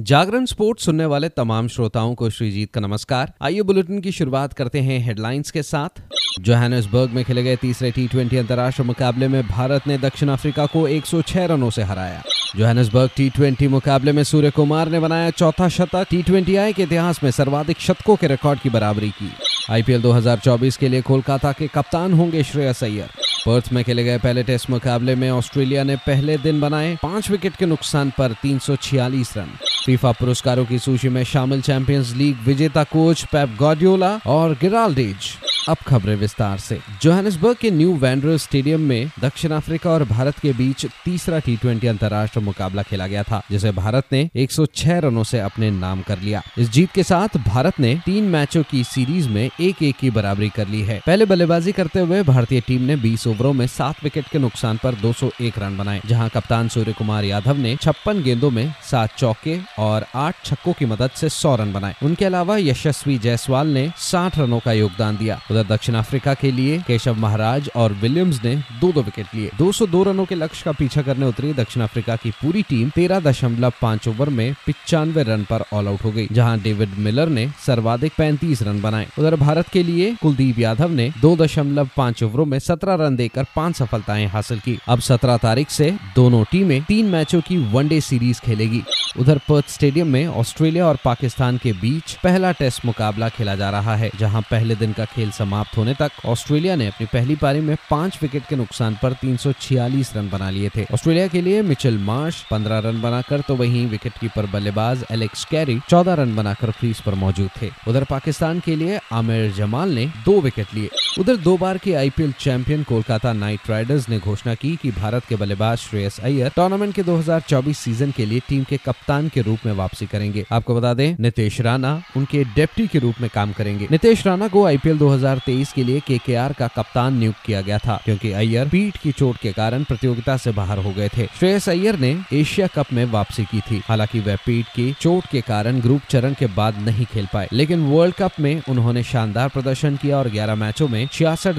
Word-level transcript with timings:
जागरण 0.00 0.44
sports 0.44 0.84
सुनने 0.84 1.04
वाले 1.06 1.28
तमाम 1.28 1.68
श्रोताओं 1.68 2.14
को 2.14 2.30
श्रीजीत 2.30 2.72
का 2.72 2.80
नमस्कार। 2.80 3.32
आइए 3.42 3.62
बुलेटिन 3.62 4.00
की 4.00 4.12
शुरुआत 4.12 4.52
करते 4.52 4.80
हैं 4.80 4.98
हेडलाइंस 4.98 5.50
के 5.50 5.62
साथ। 5.62 6.02
जोहानसबर्ग 6.40 7.10
में 7.10 7.24
खेले 7.24 7.42
गए 7.42 7.56
तीसरे 7.56 7.90
टी 7.90 8.08
ट्वेंटी 8.08 8.36
अंतर्राष्ट्रीय 8.36 8.86
मुकाबले 8.86 9.28
में 9.28 9.48
भारत 9.48 9.86
ने 9.86 9.98
दक्षिण 9.98 10.28
अफ्रीका 10.28 10.66
को 10.66 10.88
106 10.88 11.46
रनों 11.46 11.70
से 11.70 11.82
हराया। 11.82 12.22
जोहानसबर्ग 12.56 13.10
टी 13.16 13.28
ट्वेंटी 13.30 13.68
मुकाबले 13.68 14.12
में 14.12 14.22
सूर्य 14.24 14.50
कुमार 14.50 14.88
ने 14.88 14.98
बनाया 15.00 15.30
चौथा 15.30 15.68
शतक। 15.68 16.06
टी 16.10 16.22
ट्वेंटी 16.22 16.56
आई 16.56 16.72
के 16.72 16.82
इतिहास 16.82 17.22
में 17.24 17.30
सर्वाधिक 17.30 17.80
शतकों 17.80 18.16
के 18.16 18.26
रिकॉर्ड 18.26 18.60
की 18.60 18.70
बराबरी 18.70 19.10
की। 19.10 19.30
आईपीएल 19.70 20.02
2024 20.02 20.76
के 20.76 20.88
लिए 20.88 21.02
कोलकाता 21.02 21.52
के 21.52 21.66
कप्तान 21.66 22.12
होंगे 22.12 22.42
श्रेयस 22.42 22.84
अय्यर। 22.84 23.08
पर्थ 23.46 23.72
में 23.72 23.84
खेले 23.84 24.04
गए 24.04 24.18
पहले 24.18 24.42
टेस्ट 24.42 24.70
मुकाबले 24.70 25.14
में 25.14 25.30
ऑस्ट्रेलिया 25.30 25.84
ने 25.84 25.96
पहले 25.96 26.36
दिन 26.38 26.60
बनाए 26.60 26.96
पाँच 27.02 27.30
विकेट 27.30 27.56
के 27.56 27.66
नुकसान 27.66 28.12
पर 28.18 28.32
तीन 28.42 28.58
सौ 28.58 28.76
छियालीस 28.76 29.36
रन। 29.36 29.50
फीफा 29.86 30.12
पुरस्कारों 30.12 30.64
की 30.64 30.78
सूची 30.78 31.08
में 31.08 31.24
शामिल 31.24 31.62
चैंपियंस 31.62 32.12
लीग 32.12 32.36
विजेता 32.46 32.84
कोच 32.84 33.24
पेप 33.24 33.56
गॉडियोला 33.58 34.18
और 34.26 34.56
गिराल्डेज 34.60 35.32
अब 35.68 35.76
खबरें 35.76 36.16
विस्तार 36.16 36.58
से। 36.58 36.80
जोहानिसबर्ग 37.02 37.56
के 37.56 37.70
न्यू 37.70 37.96
वैंड्रो 37.96 38.38
स्टेडियम 38.38 38.80
में 38.80 39.10
दक्षिण 39.20 39.50
अफ्रीका 39.50 39.90
और 39.90 40.04
भारत 40.04 40.38
के 40.38 40.52
बीच 40.52 40.86
तीसरा 41.04 41.38
टी 41.38 41.56
ट्वेंटी 41.56 41.86
अंतर्राष्ट्रीय 41.86 42.44
मुकाबला 42.44 42.82
खेला 42.82 43.06
गया 43.06 43.22
था, 43.22 43.42
जिसे 43.50 43.70
भारत 43.70 44.04
ने 44.12 44.30
106 44.36 44.98
रनों 44.98 45.24
से 45.24 45.40
अपने 45.40 45.70
नाम 45.70 46.02
कर 46.02 46.18
लिया। 46.18 46.42
इस 46.58 46.70
जीत 46.70 46.90
के 46.92 47.02
साथ 47.02 47.28
भारत 47.36 47.80
ने 47.80 48.00
तीन 48.06 48.24
मैचों 48.24 48.62
की 48.62 48.84
सीरीज़ 48.84 49.28
में 49.28 49.50
एक 49.60 49.82
एक 49.82 49.96
की 49.96 50.10
बराबरी 50.10 50.48
कर 50.48 50.68
ली 50.68 50.82
है। 50.82 51.02
पहले 51.06 51.24
बल्लेबाजी 51.24 51.72
करते 51.72 52.00
हुए 52.00 52.22
भारतीय 52.22 52.60
टीम 52.60 52.82
ने 52.82 52.96
20 52.96 53.26
ओवरों 53.26 53.52
में 53.52 53.66
सात 53.66 54.04
विकेट 54.04 54.28
के 54.28 54.38
नुकसान 54.38 54.76
पर 54.76 54.94
201 54.94 55.58
रन 55.58 55.76
बनाए, 55.76 56.00
जहाँ 56.06 56.28
कप्तान 56.28 56.68
सूर्य 56.68 56.92
कुमार 56.92 57.24
यादव 57.24 57.56
ने 57.56 57.76
छप्पन 57.76 58.22
गेंदों 58.22 58.50
में 58.50 58.74
सात 58.90 59.10
चौके 59.18 59.58
और 59.78 60.06
आठ 60.14 60.34
छक्कों 60.44 60.72
की 60.72 60.84
मदद 60.84 61.10
ऐसी 61.14 61.28
सौ 61.28 61.56
रन 61.56 61.72
बनाए। 61.72 61.94
उनके 62.02 62.24
अलावा 62.24 62.56
यशस्वी 62.56 63.18
जायसवाल 63.18 63.66
ने 63.66 63.92
साठ 63.98 64.38
रनों 64.38 64.60
का 64.60 64.72
योगदान 64.72 65.16
दिया। 65.16 65.40
उधर 65.54 65.66
दक्षिण 65.66 65.94
अफ्रीका 65.94 66.32
के 66.34 66.50
लिए 66.52 66.78
केशव 66.86 67.18
महाराज 67.18 67.68
और 67.76 67.92
विलियम्स 67.92 68.42
ने 68.44 68.54
दो 68.80 68.90
दो 68.92 69.02
विकेट 69.02 69.26
लिए। 69.34 69.50
202 69.58 70.02
रनों 70.04 70.24
के 70.24 70.34
लक्ष्य 70.34 70.62
का 70.64 70.72
पीछा 70.72 71.02
करने 71.02 71.26
उतरी 71.26 71.52
दक्षिण 71.52 71.82
अफ्रीका 71.82 72.16
की 72.16 72.30
पूरी 72.32 72.62
टीम 72.62 72.88
तेरह 72.90 73.20
दशमलव 73.20 73.72
पाँच 73.82 74.08
ओवर 74.08 74.28
में 74.28 74.54
पिचानवे 74.66 75.22
रन 75.22 75.44
पर 75.44 75.64
ऑल 75.72 75.88
आउट 75.88 76.04
हो 76.04 76.10
गई, 76.10 76.26
जहाँ 76.32 76.58
डेविड 76.60 76.98
मिलर 76.98 77.28
ने 77.28 77.46
सर्वाधिक 77.66 78.12
पैंतीस 78.18 78.62
रन 78.62 78.80
बनाए। 78.82 79.06
उधर 79.18 79.36
भारत 79.36 79.68
के 79.68 79.82
लिए 79.82 80.14
कुलदीप 80.22 80.58
यादव 80.58 80.90
ने 80.90 81.10
दो 81.20 81.34
दशमलव 81.36 81.88
पाँच 81.96 82.22
ओवरों 82.22 82.46
में 82.46 82.58
सत्रह 82.58 82.94
रन 82.96 83.16
देकर 83.16 83.46
पाँच 83.56 83.76
सफलताएँ 83.76 84.26
हासिल 84.26 84.58
की। 84.58 84.78
अब 84.88 85.00
सत्रह 85.00 85.36
तारीख 85.36 85.70
से 85.70 85.90
दोनों 86.14 86.42
टीमें 86.52 86.80
तीन 86.82 87.06
मैचों 87.06 87.40
की 87.40 87.56
वनडे 87.72 88.00
सीरीज़ 88.00 88.40
खेलेगी। 88.40 88.82
उधर 89.20 89.38
पर्थ 89.48 89.68
स्टेडियम 89.68 90.08
में 90.08 90.26
ऑस्ट्रेलिया 90.26 90.86
और 90.86 90.98
पाकिस्तान 91.04 91.58
के 91.58 91.72
बीच 91.74 92.12
पहला 92.22 92.52
टेस्ट 92.52 92.84
मुकाबला 92.86 93.28
खेला 93.28 93.54
जा 93.54 93.70
रहा 93.70 93.96
है, 93.96 94.10
जहाँ 94.18 94.42
पहले 94.50 94.74
दिन 94.74 94.92
का 94.92 95.04
खेल 95.04 95.30
समाप्त 95.44 95.76
होने 95.76 95.94
तक 95.94 96.10
ऑस्ट्रेलिया 96.26 96.74
ने 96.76 96.86
अपनी 96.86 97.06
पहली 97.06 97.34
पारी 97.36 97.60
में 97.60 97.76
पाँच 97.90 98.18
विकेट 98.22 98.46
के 98.48 98.56
नुकसान 98.56 98.96
पर 99.02 99.12
346 99.14 100.14
रन 100.16 100.28
बना 100.30 100.50
लिए 100.50 100.68
थे। 100.76 100.86
ऑस्ट्रेलिया 100.94 101.26
के 101.28 101.40
लिए 101.42 101.62
मिचेल 101.62 101.98
मार्श 101.98 102.42
15 102.50 102.78
रन 102.84 103.00
बनाकर 103.02 103.40
तो 103.40 103.56
वहीं 103.56 103.86
विकेट 103.86 104.12
कीपर 104.12 104.46
बल्लेबाज 104.46 105.04
एलेक्स 105.10 105.44
कैरी 105.44 105.78
14 105.90 106.14
रन 106.14 106.34
बनाकर 106.36 106.70
क्रीज 106.70 107.00
पर 107.00 107.14
मौजूद 107.14 107.50
थे। 107.62 107.70
उधर 107.88 108.04
पाकिस्तान 108.04 108.60
के 108.60 108.76
लिए 108.76 109.00
आमिर 109.12 109.50
जमाल 109.52 109.94
ने 109.94 110.06
दो 110.24 110.40
विकेट 110.40 110.74
लिए। 110.74 110.90
उधर 111.18 111.36
दो 111.36 111.56
बार 111.56 111.78
के 111.78 111.94
IPL 111.94 112.32
champion 112.40 112.82
Kolkata 112.82 113.32
Knight 113.32 113.70
Riders 113.70 114.08
ने 114.08 114.18
घोषणा 114.18 114.54
की 114.54 114.74
कि 114.82 114.90
भारत 114.92 115.24
के 115.28 115.36
बल्लेबाज 115.36 115.78
श्रेयस 115.78 116.18
अय्यर 116.20 116.52
टूर्नामेंट 116.56 116.94
के 116.94 117.02
2024 117.02 117.78
सीज़न 117.78 118.10
के 118.10 118.26
लिए 118.26 118.40
टीम 118.48 118.64
के 118.64 118.76
कप्तान 118.76 119.28
के 119.28 119.42
रूप 119.42 119.66
में 119.66 119.72
वापसी 119.72 120.06
करेंगे। 120.06 120.44
आपको 120.52 120.74
बता 120.74 120.94
दें, 120.94 121.16
नितेश 121.20 121.60
राणा 121.60 121.92
उनके 122.16 122.44
डेप्टी 122.54 122.86
के 122.86 122.98
रूप 122.98 123.20
में 123.20 123.30
काम 123.34 123.52
करेंगे। 123.52 123.88
नितेश 123.90 124.26
राणा 124.26 124.48
को 124.48 124.64
आईपीएल 124.66 124.98
2023 125.34 125.72
के 125.72 125.84
लिए 125.84 126.00
केकेआर 126.00 126.52
का 126.52 126.66
कप्तान 126.66 127.16
नियुक्त 127.16 127.38
किया 127.46 127.60
गया 127.60 127.78
था, 127.78 128.00
क्योंकि 128.04 128.32
अय्यर 128.32 128.68
पीठ 128.68 128.96
की 128.96 129.12
चोट 129.12 129.36
के 129.36 129.52
कारण 129.52 129.84
प्रतियोगिता 129.84 130.36
से 130.36 130.50
बाहर 130.50 130.78
हो 130.78 130.90
गए 130.90 131.08
थे। 131.08 131.26
श्रेयस 131.38 131.68
अय्यर 131.68 131.98
ने 131.98 132.16
एशिया 132.32 132.66
कप 132.66 132.92
में 132.92 133.04
वापसी 133.04 133.44
की 133.44 133.60
थी। 133.60 133.82
हालाँकि 133.88 134.20
वह 134.20 134.36
पीठ 134.36 134.66
की 134.66 134.92
चोट 135.00 135.26
के 135.26 135.40
कारण 135.40 135.80
ग्रुप 135.80 136.02
चरण 136.10 136.34
के 136.34 136.46
बाद 136.46 136.78
नहीं 136.78 137.04
खेल 137.04 137.28
पाए, 137.32 137.48
लेकिन 137.52 137.80
वर्ल्ड 137.80 138.14
कप 138.14 138.40
में 138.40 138.62
उन्होंने 138.68 139.02
शानदार 139.02 139.48
प्रदर्शन 139.48 139.96
किया 139.96 140.18
और 140.18 140.28
ग्यारह 140.28 140.54
मैचों 140.54 140.88
में 140.88 141.06
छियासठ 141.12 141.58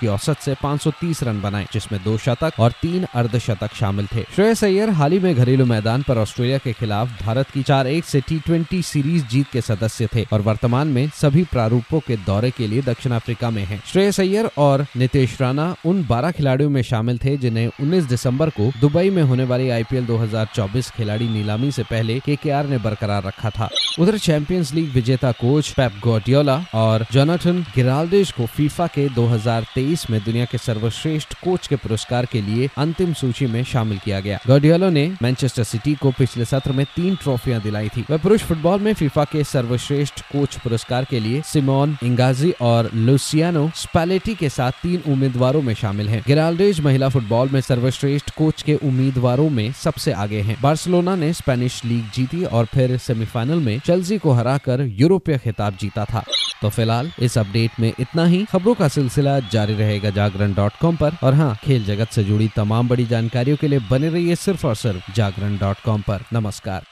की 0.00 0.06
औसत 0.06 0.38
से 0.38 0.54
530 0.54 1.22
रन 1.22 1.40
बनाए, 1.40 1.66
जिसमें 1.72 2.02
दो 2.04 2.16
शतक 2.18 2.52
और 2.58 2.72
तीन 2.72 3.04
अर्धशतक 3.14 3.74
शामिल 3.74 4.06
थे। 4.06 4.24
श्रेयस 4.34 4.64
अय्यर 4.64 4.90
हाल 4.90 5.12
ही 5.12 5.18
में 5.18 5.34
घरेलू 5.34 5.64
मैदान 5.66 6.02
पर 6.02 6.18
ऑस्ट्रेलिया 6.18 6.58
के 6.58 6.72
खिलाफ 6.72 7.22
भारत 7.22 7.50
की 7.50 7.62
चार 7.62 7.86
एक 7.86 8.04
से 8.04 8.20
टी 8.30 8.82
सीरीज़ 8.82 9.26
जीत 9.26 9.46
के 9.52 9.60
सदस्य 9.60 10.08
थे 10.14 10.26
और 10.32 10.40
वर्तमान 10.40 10.88
में 10.88 11.08
सभी 11.14 11.44
प्रारूपों 11.44 12.00
के 12.00 12.16
दौरे 12.16 12.50
के 12.50 12.66
लिए 12.70 12.82
दक्षिण 12.82 13.12
अफ्रीका 13.12 13.50
में 13.50 13.64
हैं। 13.64 13.82
श्रेयस 13.86 14.20
अय्यर 14.20 14.50
और 14.58 14.86
नितेश 14.96 15.36
राणा 15.40 15.74
उन 15.84 16.02
12 16.04 16.30
खिलाड़ियों 16.30 16.70
में 16.70 16.82
शामिल 16.82 17.18
थे, 17.18 17.36
जिन्हें 17.36 17.70
19 17.80 18.04
दिसंबर 18.04 18.50
को 18.50 18.70
दुबई 18.80 19.10
में 19.10 19.22
होने 19.22 19.44
वाली 19.44 19.68
आईपीएल 19.70 20.06
2024 20.06 20.90
खिलाड़ी 20.90 21.28
नीलामी 21.28 21.70
से 21.70 21.82
पहले 21.82 22.18
केकेआर 22.20 22.66
ने 22.66 22.78
बरकरार 22.78 23.22
रखा 23.22 23.50
था। 23.50 23.68
उधर 23.98 24.18
चैंपियंस 24.18 24.72
लीग 24.74 24.92
विजेता 24.94 25.32
कोच 25.32 25.70
पेप 25.70 25.92
गोटियोला 26.02 26.54
और 26.74 27.04
जोनाथन 27.12 27.60
गिराल्डेज 27.74 28.30
को 28.32 28.46
फीफा 28.46 28.86
के 28.86 29.08
2023 29.08 30.08
में 30.10 30.20
दुनिया 30.24 30.44
के 30.44 30.58
सर्वश्रेष्ठ 30.58 31.34
कोच 31.44 31.66
के 31.66 31.76
पुरस्कार 31.76 32.26
के 32.26 32.40
लिए 32.42 32.68
अंतिम 32.76 33.12
सूची 33.12 33.46
में 33.46 33.62
शामिल 33.64 33.98
किया 33.98 34.20
गया। 34.20 34.38
गोडियोलो 34.46 34.90
ने 34.90 35.06
मैनचेस्टर 35.22 35.64
सिटी 35.64 35.94
को 35.94 36.10
पिछले 36.10 36.44
सत्र 36.44 36.72
में 36.72 36.84
तीन 36.96 37.16
ट्रॉफियाँ 37.16 37.60
दिलाई 37.62 37.88
थी। 37.88 38.04
वह 38.10 38.16
पुरुष 38.16 38.42
फुटबॉल 38.42 38.80
में 38.80 38.92
फीफा 38.94 39.24
के 39.24 39.44
सर्वश्रेष्ठ 39.44 40.20
कोच 40.32 40.56
पुरस्कार 40.56 41.04
के 41.04 41.20
लिए 41.20 41.42
सिमोन 41.46 41.96
इंगाजी 42.04 42.52
और 42.60 42.90
लुसियानो 42.94 43.70
स्पैलेटी 43.74 44.34
के 44.34 44.48
साथ 44.48 44.72
तीन 44.72 45.02
उम्मीदवारों 45.12 45.62
में 45.62 45.74
शामिल 45.74 46.08
हैं। 46.08 46.22
गिराल्डेज 46.26 46.80
महिला 46.80 47.08
फुटबॉल 47.08 47.48
में 47.48 47.60
सर्वश्रेष्ठ 47.60 48.30
कोच 48.30 48.62
के 48.62 48.74
उम्मीदवारों 48.74 49.48
में 49.50 49.72
सबसे 49.72 50.12
आगे 50.12 50.40
हैं। 50.40 50.56
बार्सिलोना 50.62 51.14
ने 51.16 51.32
स्पेनिश 51.32 51.84
लीग 51.84 52.10
जीती 52.14 52.44
और 52.44 52.64
फिर 52.64 52.96
सेमीफाइनल 52.98 53.60
में 53.60 53.78
चेल्सी 53.78 54.18
को 54.18 54.32
हराकर 54.32 54.86
यूरोपीय 55.00 55.38
खिताब 55.38 55.76
जीता 55.80 56.04
था। 56.04 56.24
तो 56.62 56.68
फ़िलहाल 56.68 57.10
इस 57.22 57.38
अपडेट 57.38 57.80
में 57.80 57.92
इतना 58.00 58.24
ही। 58.24 58.44
खबरों 58.44 58.74
का 58.74 58.88
सिलसिला 58.88 59.38
जारी 59.52 59.74
रहेगा 59.74 60.10
जागरण 60.10 60.54
डॉट 60.54 60.72
कॉम 60.80 60.96
पर। 60.96 61.16
और 61.22 61.34
हाँ 61.34 61.54
खेल 61.64 61.84
जगत 61.84 62.08
से 62.08 62.24
जुड़ी 62.24 62.48
तमाम 62.56 62.88
बड़ी 62.88 63.06
जानकारियों 63.06 63.56
के 63.56 63.68
लिए 63.68 63.78
बने 63.90 64.08
रहिए 64.08 64.36
सिर्फ़ 64.36 64.66
और 64.66 64.74
सिर्फ़ 64.74 65.12
जागरण 65.12 65.58
डॉट 65.58 65.76
कॉम 65.84 66.00
पर। 66.00 66.24
नमस्कार। 66.32 66.82